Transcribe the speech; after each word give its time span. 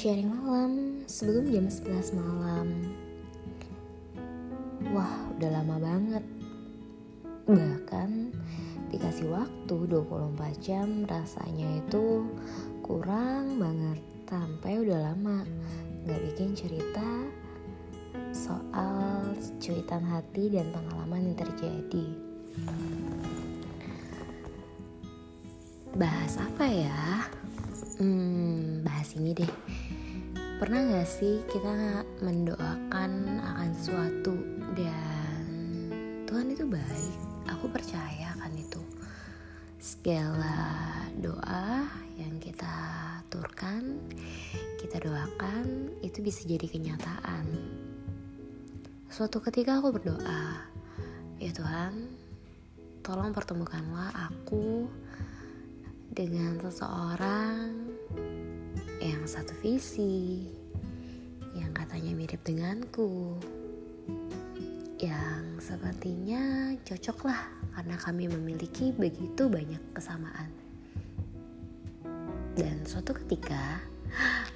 Sharing 0.00 0.32
malam. 0.32 1.04
Sebelum 1.04 1.44
jam 1.52 1.68
11 1.68 2.16
malam. 2.16 2.72
Wah 4.96 5.28
udah 5.36 5.60
lama 5.60 5.76
banget. 5.76 6.24
Bahkan 7.44 8.32
dikasih 8.88 9.28
waktu 9.28 9.76
24 9.92 10.56
jam 10.64 11.04
rasanya 11.04 11.84
itu 11.84 12.24
kurang 12.80 13.60
banget. 13.60 14.00
Sampai 14.24 14.80
udah 14.80 15.12
lama 15.12 15.44
gak 16.08 16.20
bikin 16.32 16.56
cerita 16.56 17.28
soal 18.32 19.36
cuitan 19.60 20.00
hati 20.08 20.48
dan 20.48 20.72
pengalaman 20.72 21.28
yang 21.28 21.36
terjadi. 21.44 22.06
Bahas 25.92 26.40
apa 26.40 26.64
ya? 26.64 27.28
Hmm, 28.00 28.80
bahas 29.00 29.16
ini 29.16 29.32
deh. 29.32 29.48
Pernah 30.60 30.92
gak 30.92 31.08
sih 31.08 31.40
kita 31.48 32.04
mendoakan 32.20 33.40
akan 33.40 33.72
sesuatu 33.72 34.36
dan 34.76 35.48
Tuhan 36.28 36.52
itu 36.52 36.68
baik, 36.68 37.16
aku 37.48 37.72
percaya 37.72 38.36
kan 38.36 38.52
itu. 38.52 38.84
Segala 39.80 40.52
doa 41.16 41.88
yang 42.20 42.36
kita 42.44 42.68
aturkan, 43.24 44.04
kita 44.76 45.00
doakan 45.00 45.96
itu 46.04 46.20
bisa 46.20 46.44
jadi 46.44 46.68
kenyataan. 46.68 47.48
Suatu 49.08 49.40
ketika 49.40 49.80
aku 49.80 49.96
berdoa, 49.96 50.68
ya 51.40 51.48
Tuhan, 51.56 52.04
tolong 53.00 53.32
pertemukanlah 53.32 54.12
aku 54.28 54.92
dengan 56.12 56.60
seseorang 56.60 57.96
yang 59.10 59.26
satu 59.26 59.50
visi, 59.58 60.46
yang 61.58 61.74
katanya 61.74 62.14
mirip 62.14 62.38
denganku, 62.46 63.34
yang 65.02 65.58
sepertinya 65.58 66.70
cocok 66.86 67.18
lah 67.26 67.42
karena 67.74 67.96
kami 67.98 68.30
memiliki 68.30 68.94
begitu 68.94 69.50
banyak 69.50 69.82
kesamaan. 69.90 70.54
Dan 72.54 72.86
suatu 72.86 73.10
ketika, 73.26 73.82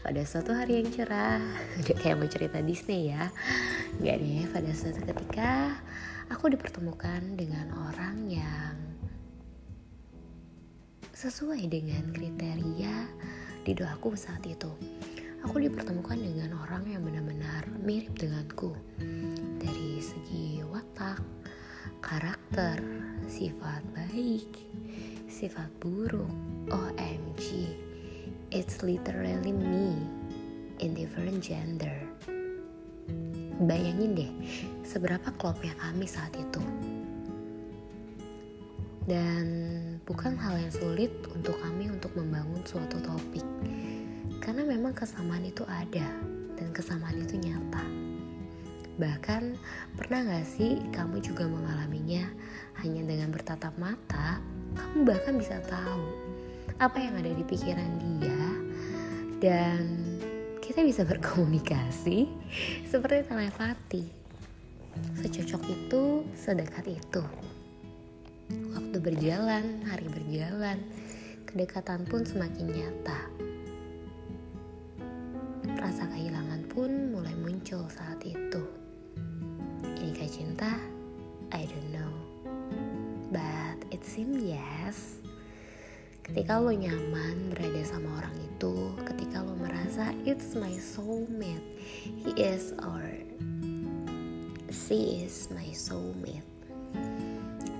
pada 0.07 0.23
suatu 0.23 0.55
hari 0.55 0.87
yang 0.87 0.91
cerah, 0.95 1.43
udah 1.83 1.97
kayak 1.99 2.19
mau 2.23 2.31
cerita 2.31 2.63
Disney 2.63 3.11
ya, 3.11 3.35
gak 3.99 4.23
deh, 4.23 4.47
pada 4.55 4.71
suatu 4.71 5.03
ketika 5.03 5.83
aku 6.31 6.55
dipertemukan 6.55 7.35
dengan 7.35 7.75
orang 7.91 8.31
yang 8.31 8.75
sesuai 11.15 11.71
dengan 11.71 12.11
kriteria 12.11 13.07
di 13.65 13.73
doaku 13.73 14.13
saat 14.13 14.45
itu. 14.45 14.69
Aku 15.45 15.57
dipertemukan 15.57 16.21
dengan 16.21 16.57
orang 16.61 16.85
yang 16.89 17.01
benar-benar 17.05 17.65
mirip 17.81 18.13
denganku 18.17 18.77
dari 19.61 20.01
segi 20.01 20.61
watak, 20.65 21.21
karakter, 22.05 22.81
sifat 23.25 23.81
baik, 23.97 24.49
sifat 25.29 25.69
buruk. 25.81 26.29
OMG, 26.65 27.77
it's 28.49 28.81
literally 28.81 29.53
me 29.53 30.01
in 30.81 30.97
different 30.97 31.45
gender. 31.45 31.93
Bayangin 33.61 34.17
deh, 34.17 34.33
seberapa 34.81 35.29
klopnya 35.37 35.77
kami 35.77 36.09
saat 36.09 36.33
itu. 36.33 36.65
Dan 39.05 39.84
bukan 40.05 40.37
hal 40.37 40.61
yang 40.61 40.73
sulit 40.73 41.13
untuk 41.33 41.57
kami 41.65 41.89
untuk 41.89 42.13
membangun 42.13 42.61
suatu 42.65 43.01
topik. 43.01 43.45
Karena 44.45 44.69
memang 44.69 44.93
kesamaan 44.93 45.45
itu 45.49 45.65
ada 45.65 46.05
dan 46.61 46.69
kesamaan 46.77 47.25
itu 47.25 47.41
nyata. 47.41 47.85
Bahkan 49.01 49.43
pernah 49.97 50.21
gak 50.23 50.47
sih 50.47 50.79
kamu 50.93 51.19
juga 51.25 51.49
mengalaminya 51.49 52.29
hanya 52.85 53.03
dengan 53.03 53.33
bertatap 53.33 53.75
mata, 53.81 54.39
kamu 54.77 55.09
bahkan 55.09 55.35
bisa 55.41 55.59
tahu 55.67 56.05
apa 56.79 56.99
yang 57.01 57.15
ada 57.19 57.31
di 57.33 57.45
pikiran 57.47 57.91
dia 58.21 58.45
dan 59.41 59.83
kita 60.61 60.85
bisa 60.85 61.03
berkomunikasi 61.11 62.29
seperti 62.87 63.25
telepati. 63.27 64.05
Secocok 65.19 65.63
itu, 65.75 66.03
sedekat 66.39 66.87
itu. 66.87 67.23
Berjalan, 69.05 69.85
hari 69.85 70.09
berjalan, 70.09 70.81
kedekatan 71.45 72.09
pun 72.09 72.25
semakin 72.25 72.73
nyata. 72.73 73.21
Rasa 75.77 76.09
kehilangan 76.09 76.65
pun 76.73 77.13
mulai 77.13 77.37
muncul 77.37 77.85
saat 77.93 78.25
itu. 78.25 78.65
Inikah 80.01 80.31
cinta? 80.33 80.73
I 81.53 81.69
don't 81.69 81.93
know. 81.93 82.13
But 83.29 83.85
it 83.93 84.09
seems 84.09 84.41
yes. 84.41 85.21
Ketika 86.25 86.57
lo 86.57 86.73
nyaman 86.73 87.53
berada 87.53 87.85
sama 87.85 88.25
orang 88.25 88.41
itu, 88.41 88.89
ketika 89.05 89.45
lo 89.45 89.53
merasa 89.61 90.17
it's 90.25 90.57
my 90.57 90.73
soulmate, 90.73 91.77
he 92.25 92.33
is 92.41 92.73
or 92.81 93.05
she 94.73 95.29
is 95.29 95.53
my 95.53 95.69
soulmate. 95.77 96.49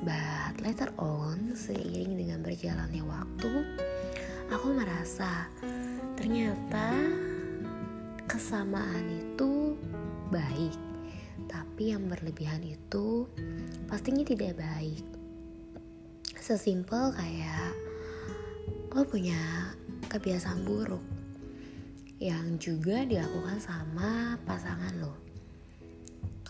But 0.05 0.61
later 0.61 0.93
on, 1.01 1.57
seiring 1.57 2.21
dengan 2.21 2.45
berjalannya 2.45 3.01
waktu, 3.09 3.53
aku 4.53 4.77
merasa 4.77 5.49
ternyata 6.13 6.93
kesamaan 8.29 9.09
itu 9.09 9.81
baik, 10.29 10.77
tapi 11.49 11.97
yang 11.97 12.05
berlebihan 12.05 12.61
itu 12.61 13.25
pastinya 13.89 14.29
tidak 14.29 14.61
baik. 14.61 15.05
Sesimpel 16.37 17.17
kayak 17.17 17.73
lo 18.93 19.09
punya 19.09 19.73
kebiasaan 20.13 20.69
buruk 20.69 21.01
yang 22.21 22.61
juga 22.61 23.09
dilakukan 23.09 23.57
sama 23.57 24.37
pasangan 24.45 24.93
lo 25.01 25.34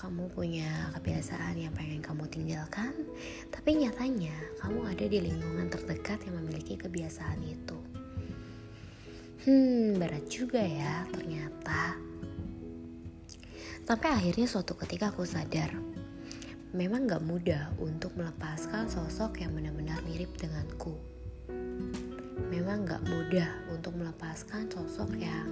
kamu 0.04 0.28
punya 0.36 0.68
kebiasaan 1.00 1.56
yang 1.56 1.72
pengen 1.72 2.04
kamu 2.04 2.28
tinggalkan, 2.28 2.92
tapi 3.48 3.80
nyatanya 3.80 4.36
kamu 4.60 4.84
ada 4.84 5.08
di 5.08 5.16
lingkungan 5.16 5.72
terdekat 5.72 6.20
yang 6.28 6.36
memiliki 6.44 6.76
kebiasaan 6.76 7.40
itu. 7.40 7.78
Hmm, 9.48 9.96
berat 9.96 10.28
juga 10.28 10.60
ya 10.60 11.08
ternyata. 11.08 11.96
Sampai 13.88 14.12
akhirnya 14.12 14.44
suatu 14.44 14.76
ketika 14.76 15.08
aku 15.08 15.24
sadar, 15.24 15.72
memang 16.76 17.08
gak 17.08 17.24
mudah 17.24 17.72
untuk 17.80 18.12
melepaskan 18.12 18.92
sosok 18.92 19.40
yang 19.40 19.56
benar-benar 19.56 20.04
mirip 20.04 20.36
denganku. 20.36 21.00
Memang 22.52 22.84
gak 22.84 23.08
mudah 23.08 23.72
untuk 23.72 23.96
melepaskan 23.96 24.68
sosok 24.68 25.16
yang 25.16 25.48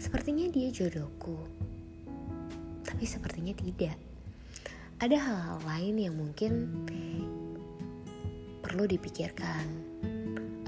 sepertinya 0.00 0.48
dia 0.48 0.72
jodohku 0.72 1.36
tapi 2.92 3.08
sepertinya 3.08 3.56
tidak. 3.56 3.96
Ada 5.00 5.16
hal-hal 5.16 5.58
lain 5.64 5.96
yang 5.96 6.12
mungkin 6.12 6.52
perlu 8.60 8.84
dipikirkan. 8.84 9.64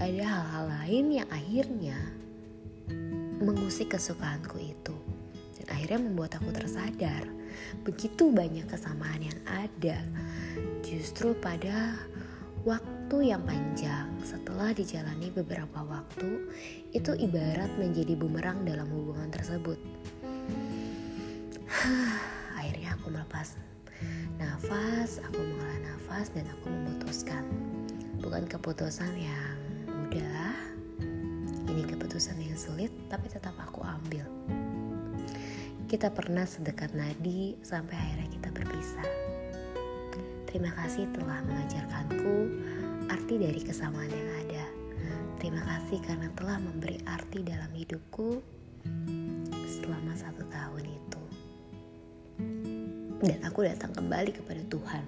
Ada 0.01 0.25
hal-hal 0.25 0.65
lain 0.73 1.21
yang 1.21 1.29
akhirnya 1.29 2.01
mengusik 3.45 3.93
kesukaanku 3.93 4.57
itu. 4.57 4.97
Dan 5.61 5.69
akhirnya 5.69 6.01
membuat 6.01 6.41
aku 6.41 6.49
tersadar 6.49 7.29
begitu 7.85 8.33
banyak 8.33 8.67
kesamaan 8.67 9.21
yang 9.21 9.41
ada 9.47 10.01
justru 10.83 11.37
pada 11.39 11.95
waktu 12.67 13.31
yang 13.31 13.47
panjang 13.47 14.11
setelah 14.27 14.75
dijalani 14.75 15.31
beberapa 15.31 15.87
waktu 15.87 16.51
itu 16.91 17.15
ibarat 17.15 17.71
menjadi 17.79 18.19
bumerang 18.19 18.67
dalam 18.67 18.91
hubungan 18.91 19.31
tersebut 19.31 19.79
Akhirnya 22.59 22.95
aku 22.95 23.11
melepas 23.11 23.59
nafas, 24.39 25.19
aku 25.23 25.39
mengolah 25.43 25.81
nafas 25.83 26.31
dan 26.31 26.47
aku 26.49 26.71
memutuskan. 26.71 27.45
Bukan 28.23 28.49
keputusan 28.49 29.13
yang 29.19 29.59
mudah, 29.91 30.55
ini 31.69 31.83
keputusan 31.85 32.39
yang 32.41 32.57
sulit 32.57 32.91
tapi 33.11 33.29
tetap 33.29 33.53
aku 33.59 33.83
ambil. 33.85 34.25
Kita 35.91 36.11
pernah 36.11 36.49
sedekat 36.49 36.97
nadi 36.97 37.59
sampai 37.61 37.95
akhirnya 37.95 38.29
kita 38.33 38.49
berpisah. 38.55 39.11
Terima 40.49 40.71
kasih 40.79 41.11
telah 41.11 41.43
mengajarkanku 41.45 42.37
arti 43.11 43.35
dari 43.37 43.61
kesamaan 43.61 44.11
yang 44.11 44.31
ada. 44.47 44.65
Terima 45.43 45.61
kasih 45.61 46.01
karena 46.01 46.33
telah 46.33 46.57
memberi 46.57 46.97
arti 47.05 47.45
dalam 47.45 47.69
hidupku 47.77 48.41
selama 49.69 50.17
satu 50.17 50.41
tahun 50.49 50.89
itu 50.89 51.04
dan 53.25 53.41
aku 53.41 53.65
datang 53.65 53.97
kembali 53.97 54.37
kepada 54.37 54.61
Tuhan. 54.69 55.05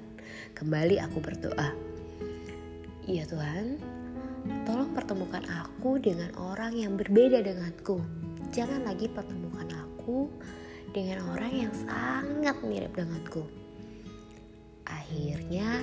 Kembali 0.56 0.96
aku 1.04 1.20
berdoa. 1.20 1.68
Ya 3.04 3.28
Tuhan, 3.28 3.76
tolong 4.64 4.90
pertemukan 4.96 5.44
aku 5.46 6.00
dengan 6.00 6.32
orang 6.40 6.72
yang 6.74 6.96
berbeda 6.96 7.44
denganku. 7.44 8.00
jangan 8.54 8.86
lagi 8.86 9.10
pertemukan 9.10 9.68
aku 9.74 10.30
dengan 10.96 11.28
orang 11.34 11.52
yang 11.66 11.72
sangat 11.76 12.56
mirip 12.64 12.96
denganku. 12.96 13.44
Akhirnya, 14.86 15.82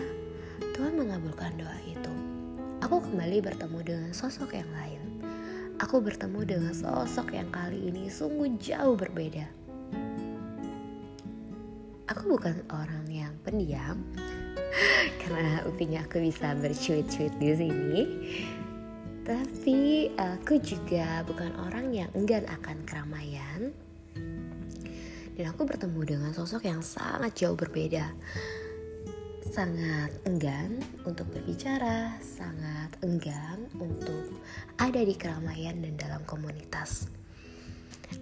Tuhan 0.73 0.97
mengabulkan 0.97 1.53
doa 1.59 1.77
itu. 1.85 2.13
Aku 2.81 3.03
kembali 3.03 3.45
bertemu 3.45 3.79
dengan 3.83 4.11
sosok 4.15 4.57
yang 4.57 4.71
lain. 4.73 5.21
Aku 5.77 6.01
bertemu 6.01 6.39
dengan 6.47 6.73
sosok 6.73 7.35
yang 7.35 7.51
kali 7.53 7.93
ini 7.93 8.09
sungguh 8.09 8.57
jauh 8.57 8.95
berbeda. 8.97 9.62
Aku 12.13 12.37
bukan 12.37 12.61
orang 12.69 13.09
yang 13.09 13.33
pendiam, 13.41 13.97
karena 15.25 15.65
buktinya 15.65 16.05
aku 16.05 16.21
bisa 16.21 16.53
bercuit-cuit 16.53 17.33
di 17.41 17.49
sini. 17.57 18.01
Tapi 19.25 20.13
aku 20.13 20.61
juga 20.61 21.25
bukan 21.25 21.57
orang 21.65 21.89
yang 21.89 22.09
enggan 22.13 22.45
akan 22.45 22.85
keramaian. 22.85 23.73
Dan 25.33 25.45
aku 25.49 25.65
bertemu 25.65 26.01
dengan 26.05 26.31
sosok 26.37 26.69
yang 26.69 26.85
sangat 26.85 27.33
jauh 27.33 27.57
berbeda 27.57 28.13
sangat 29.53 30.09
enggan 30.25 30.81
untuk 31.05 31.29
berbicara, 31.29 32.17
sangat 32.25 32.89
enggan 33.05 33.69
untuk 33.77 34.41
ada 34.81 34.97
di 34.97 35.13
keramaian 35.13 35.77
dan 35.77 35.93
dalam 35.93 36.25
komunitas. 36.25 37.05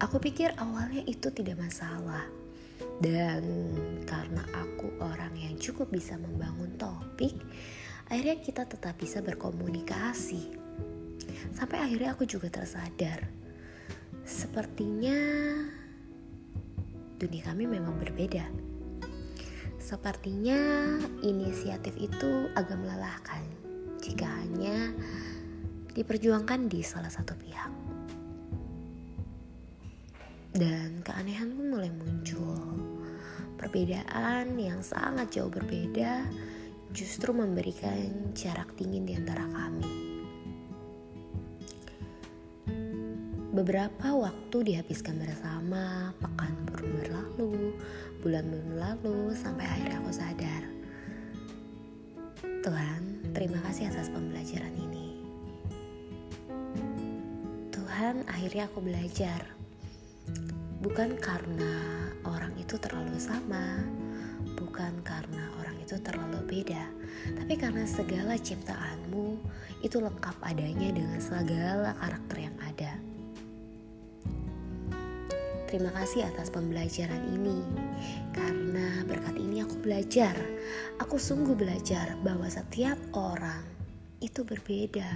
Aku 0.03 0.19
pikir 0.19 0.51
awalnya 0.59 1.07
itu 1.07 1.31
tidak 1.31 1.55
masalah, 1.55 2.27
dan 3.03 3.43
karena 4.05 4.43
aku 4.55 4.93
orang 5.01 5.33
yang 5.37 5.55
cukup 5.57 5.89
bisa 5.89 6.17
membangun 6.17 6.73
topik, 6.77 7.33
akhirnya 8.07 8.37
kita 8.41 8.63
tetap 8.65 8.97
bisa 8.97 9.19
berkomunikasi. 9.19 10.57
Sampai 11.51 11.81
akhirnya 11.81 12.13
aku 12.13 12.29
juga 12.29 12.47
tersadar, 12.49 13.27
sepertinya 14.23 15.17
dunia 17.17 17.43
kami 17.45 17.69
memang 17.69 18.01
berbeda 18.01 18.71
Sepertinya 19.91 20.55
inisiatif 21.19 21.91
itu 21.99 22.47
agak 22.55 22.79
melelahkan 22.79 23.43
jika 23.99 24.23
hanya 24.23 24.95
diperjuangkan 25.91 26.71
di 26.71 26.79
salah 26.79 27.11
satu 27.11 27.35
pihak. 27.35 27.67
Dan 30.55 31.03
keanehan 31.03 31.51
pun 31.51 31.75
mulai 31.75 31.91
muncul. 31.91 32.70
Perbedaan 33.61 34.57
yang 34.57 34.81
sangat 34.81 35.37
jauh 35.37 35.53
berbeda 35.53 36.25
justru 36.89 37.29
memberikan 37.29 38.33
jarak 38.33 38.73
dingin 38.73 39.05
di 39.05 39.13
antara 39.13 39.45
kami. 39.53 40.11
Beberapa 43.51 44.15
waktu 44.15 44.57
dihabiskan 44.73 45.21
bersama, 45.21 46.09
pekan 46.17 46.55
pun 46.71 46.87
berlalu, 47.03 47.77
bulan 48.25 48.49
berlalu 48.49 49.35
sampai 49.37 49.67
akhirnya 49.67 50.01
aku 50.01 50.11
sadar. 50.15 50.63
Tuhan, 52.65 53.01
terima 53.35 53.59
kasih 53.61 53.93
atas 53.93 54.09
pembelajaran 54.09 54.73
ini. 54.73 55.19
Tuhan, 57.75 58.25
akhirnya 58.25 58.71
aku 58.71 58.79
belajar. 58.81 59.45
Bukan 60.81 61.19
karena 61.19 62.09
orang 62.31 62.55
itu 62.55 62.79
terlalu 62.79 63.19
sama, 63.19 63.83
bukan 64.55 65.03
karena 65.03 65.51
orang 65.59 65.75
itu 65.83 65.99
terlalu 65.99 66.39
beda, 66.47 66.83
tapi 67.35 67.53
karena 67.59 67.83
segala 67.83 68.39
ciptaanmu 68.39 69.37
itu 69.83 69.99
lengkap 69.99 70.37
adanya 70.39 70.89
dengan 70.95 71.19
segala 71.19 71.91
karakter 71.99 72.47
yang 72.47 72.57
ada. 72.63 72.93
Terima 75.71 75.91
kasih 75.95 76.27
atas 76.27 76.51
pembelajaran 76.51 77.31
ini, 77.31 77.63
karena 78.35 79.07
berkat 79.07 79.39
ini 79.39 79.63
aku 79.63 79.79
belajar. 79.79 80.35
Aku 80.99 81.15
sungguh 81.15 81.55
belajar 81.55 82.19
bahwa 82.23 82.47
setiap 82.51 82.99
orang 83.15 83.63
itu 84.19 84.43
berbeda. 84.43 85.07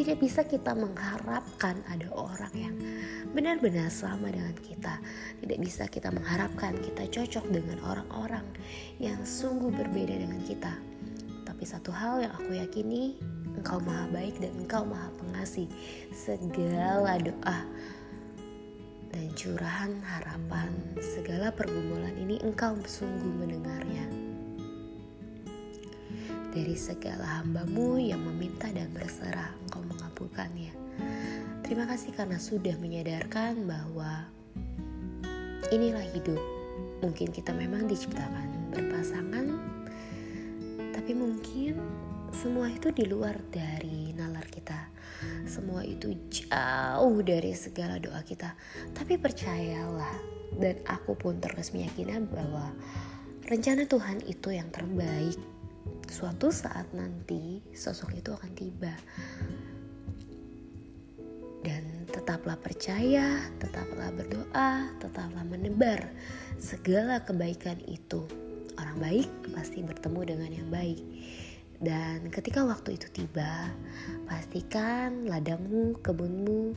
Tidak 0.00 0.16
bisa 0.16 0.48
kita 0.48 0.72
mengharapkan 0.72 1.76
ada 1.92 2.08
orang 2.16 2.48
yang 2.56 2.72
benar-benar 3.36 3.92
sama 3.92 4.32
dengan 4.32 4.56
kita. 4.56 4.96
Tidak 5.44 5.60
bisa 5.60 5.84
kita 5.92 6.08
mengharapkan 6.08 6.72
kita 6.80 7.04
cocok 7.04 7.52
dengan 7.52 7.76
orang-orang 7.84 8.48
yang 8.96 9.20
sungguh 9.28 9.68
berbeda 9.68 10.16
dengan 10.16 10.40
kita. 10.40 10.72
Tapi 11.44 11.68
satu 11.68 11.92
hal 11.92 12.24
yang 12.24 12.32
aku 12.32 12.56
yakini, 12.56 13.20
Engkau 13.60 13.76
Maha 13.84 14.08
Baik 14.08 14.40
dan 14.40 14.56
Engkau 14.64 14.88
Maha 14.88 15.12
Pengasih. 15.20 15.68
Segala 16.16 17.20
doa 17.20 17.60
dan 19.12 19.28
curahan 19.36 19.92
harapan 20.00 20.72
segala 20.96 21.52
pergumulan 21.52 22.16
ini 22.16 22.40
engkau 22.40 22.72
sungguh 22.88 23.36
mendengarnya. 23.36 24.19
Dari 26.50 26.74
segala 26.74 27.40
hambamu 27.40 28.02
yang 28.02 28.18
meminta 28.20 28.66
dan 28.74 28.90
berserah, 28.90 29.54
engkau 29.66 29.82
mengabulkannya. 29.86 30.74
Terima 31.62 31.86
kasih 31.86 32.10
karena 32.10 32.42
sudah 32.42 32.74
menyadarkan 32.82 33.62
bahwa 33.64 34.26
inilah 35.70 36.04
hidup. 36.10 36.42
Mungkin 37.00 37.30
kita 37.30 37.54
memang 37.54 37.86
diciptakan 37.86 38.74
berpasangan, 38.74 39.46
tapi 40.92 41.12
mungkin 41.14 41.78
semua 42.34 42.68
itu 42.68 42.92
di 42.92 43.06
luar 43.06 43.38
dari 43.48 44.12
nalar 44.12 44.44
kita 44.50 45.00
semua 45.44 45.84
itu 45.84 46.16
jauh 46.32 47.16
dari 47.20 47.52
segala 47.52 48.00
doa 48.00 48.24
kita. 48.24 48.56
Tapi 48.96 49.20
percayalah, 49.20 50.14
dan 50.56 50.80
aku 50.88 51.12
pun 51.16 51.36
terus 51.42 51.72
meyakini 51.76 52.16
bahwa 52.24 52.72
rencana 53.44 53.84
Tuhan 53.84 54.24
itu 54.24 54.48
yang 54.54 54.68
terbaik. 54.72 55.36
Suatu 56.10 56.50
saat 56.50 56.90
nanti 56.90 57.62
sosok 57.70 58.18
itu 58.18 58.34
akan 58.34 58.50
tiba. 58.58 58.90
Dan 61.62 62.10
tetaplah 62.10 62.58
percaya, 62.58 63.38
tetaplah 63.62 64.10
berdoa, 64.10 64.90
tetaplah 64.98 65.46
menebar 65.46 66.10
segala 66.58 67.22
kebaikan 67.22 67.78
itu. 67.86 68.26
Orang 68.74 68.98
baik 68.98 69.30
pasti 69.54 69.86
bertemu 69.86 70.20
dengan 70.34 70.50
yang 70.50 70.66
baik. 70.74 70.98
Dan 71.78 72.26
ketika 72.34 72.66
waktu 72.66 72.98
itu 72.98 73.06
tiba, 73.14 73.70
pastikan 74.26 75.30
ladangmu, 75.30 75.94
kebunmu 76.02 76.74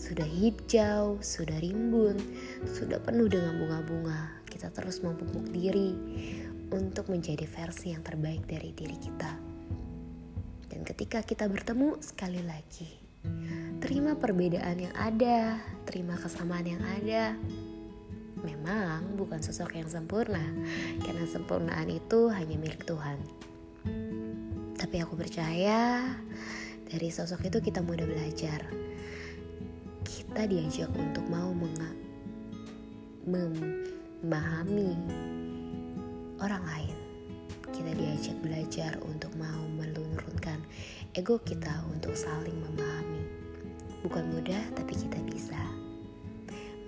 sudah 0.00 0.24
hijau, 0.24 1.20
sudah 1.20 1.60
rimbun, 1.60 2.16
sudah 2.64 2.96
penuh 3.04 3.28
dengan 3.28 3.60
bunga-bunga. 3.60 4.40
Kita 4.48 4.72
terus 4.72 5.04
memupuk 5.04 5.52
diri 5.52 5.92
untuk 6.70 7.10
menjadi 7.10 7.46
versi 7.46 7.90
yang 7.90 8.02
terbaik 8.06 8.46
dari 8.46 8.70
diri 8.70 8.94
kita. 8.94 9.32
Dan 10.70 10.86
ketika 10.86 11.20
kita 11.26 11.50
bertemu 11.50 11.98
sekali 11.98 12.40
lagi, 12.46 12.86
terima 13.82 14.14
perbedaan 14.14 14.78
yang 14.78 14.94
ada, 14.94 15.58
terima 15.82 16.14
kesamaan 16.14 16.66
yang 16.66 16.82
ada. 17.02 17.34
Memang 18.40 19.18
bukan 19.18 19.42
sosok 19.42 19.76
yang 19.76 19.90
sempurna, 19.90 20.40
karena 21.04 21.26
sempurnaan 21.28 21.90
itu 21.90 22.30
hanya 22.32 22.56
milik 22.56 22.86
Tuhan. 22.86 23.18
Tapi 24.78 24.96
aku 25.02 25.18
percaya 25.18 26.06
dari 26.88 27.08
sosok 27.12 27.52
itu 27.52 27.60
kita 27.60 27.84
mudah 27.84 28.08
belajar. 28.08 28.64
Kita 30.06 30.46
diajak 30.48 30.88
untuk 30.96 31.26
mau 31.28 31.52
memahami 33.28 34.92
orang 36.40 36.64
lain. 36.64 36.96
Kita 37.70 37.92
diajak 37.94 38.36
belajar 38.42 38.92
untuk 39.06 39.30
mau 39.36 39.62
menurunkan 39.78 40.60
ego 41.14 41.38
kita 41.40 41.84
untuk 41.92 42.16
saling 42.16 42.56
memahami. 42.56 43.22
Bukan 44.00 44.32
mudah, 44.32 44.64
tapi 44.74 44.96
kita 44.96 45.20
bisa 45.28 45.60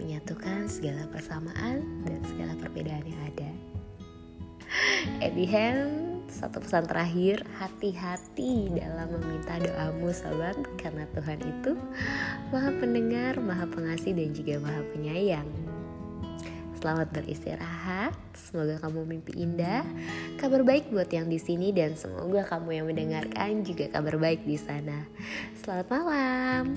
menyatukan 0.01 0.67
segala 0.67 1.07
persamaan 1.13 1.85
dan 2.09 2.21
segala 2.27 2.57
perbedaan 2.59 3.05
yang 3.05 3.23
ada. 3.29 3.51
At 5.25 5.37
the 5.37 5.47
end, 5.47 6.25
satu 6.33 6.65
pesan 6.65 6.89
terakhir, 6.89 7.45
hati-hati 7.61 8.73
dalam 8.73 9.13
meminta 9.13 9.61
doamu 9.61 10.09
sobat 10.17 10.57
Karena 10.81 11.05
Tuhan 11.13 11.39
itu 11.45 11.77
maha 12.49 12.73
pendengar, 12.81 13.37
maha 13.37 13.69
pengasih 13.69 14.17
dan 14.17 14.33
juga 14.33 14.57
maha 14.65 14.81
penyayang 14.97 15.47
Selamat 16.83 17.15
beristirahat, 17.15 18.11
semoga 18.35 18.75
kamu 18.83 19.07
mimpi 19.07 19.39
indah. 19.39 19.87
Kabar 20.35 20.67
baik 20.67 20.91
buat 20.91 21.07
yang 21.15 21.31
di 21.31 21.39
sini 21.39 21.71
dan 21.71 21.95
semoga 21.95 22.43
kamu 22.43 22.83
yang 22.83 22.87
mendengarkan 22.91 23.63
juga 23.63 23.87
kabar 23.87 24.19
baik 24.19 24.43
di 24.43 24.59
sana. 24.59 25.07
Selamat 25.63 25.87
malam 25.95 26.75